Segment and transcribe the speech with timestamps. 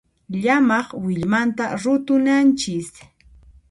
[0.43, 2.89] Llamaq willmanta rutunanchis.